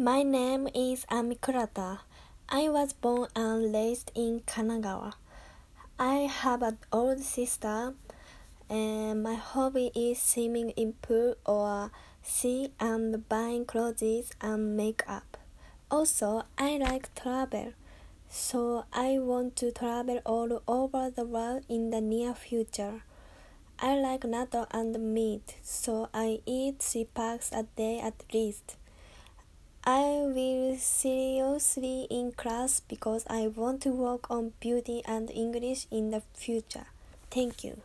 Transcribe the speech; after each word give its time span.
My 0.00 0.22
name 0.22 0.68
is 0.76 1.04
Amikurata. 1.10 1.98
I 2.48 2.68
was 2.68 2.92
born 2.92 3.30
and 3.34 3.74
raised 3.74 4.12
in 4.14 4.42
Kanagawa. 4.46 5.14
I 5.98 6.30
have 6.30 6.62
an 6.62 6.78
older 6.92 7.20
sister, 7.20 7.94
and 8.70 9.24
my 9.24 9.34
hobby 9.34 9.90
is 9.96 10.22
swimming 10.22 10.70
in 10.76 10.92
pool 11.02 11.34
or 11.44 11.90
sea 12.22 12.70
and 12.78 13.28
buying 13.28 13.64
clothes 13.64 14.30
and 14.40 14.76
makeup. 14.76 15.36
Also, 15.90 16.44
I 16.56 16.76
like 16.76 17.12
travel, 17.16 17.72
so 18.28 18.84
I 18.92 19.18
want 19.18 19.56
to 19.56 19.72
travel 19.72 20.20
all 20.24 20.62
over 20.68 21.10
the 21.10 21.24
world 21.24 21.64
in 21.68 21.90
the 21.90 22.00
near 22.00 22.34
future. 22.34 23.02
I 23.80 23.98
like 23.98 24.20
natto 24.20 24.68
and 24.70 25.12
meat, 25.12 25.56
so 25.60 26.08
I 26.14 26.38
eat 26.46 26.78
three 26.78 27.06
packs 27.06 27.50
a 27.50 27.64
day 27.74 27.98
at 27.98 28.22
least. 28.32 28.76
Will 30.38 30.76
seriously 30.76 32.06
in 32.08 32.30
class 32.30 32.78
because 32.78 33.24
I 33.28 33.48
want 33.48 33.82
to 33.82 33.90
work 33.90 34.30
on 34.30 34.52
beauty 34.60 35.02
and 35.04 35.28
English 35.32 35.88
in 35.90 36.12
the 36.12 36.22
future. 36.32 36.86
Thank 37.28 37.64
you. 37.64 37.82